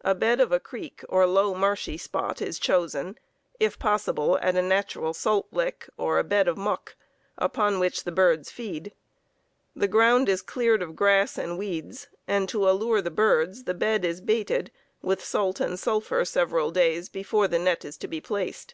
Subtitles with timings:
[0.00, 3.18] A bed of a creek or low marshy spot is chosen,
[3.58, 6.96] if possible at a natural salt lick, or a bed of muck,
[7.36, 8.94] upon which the birds feed.
[9.76, 14.02] The ground is cleared of grass and weeds, and to allure the birds the bed
[14.02, 18.72] is "baited" with salt and sulphur several days before the net is to be placed.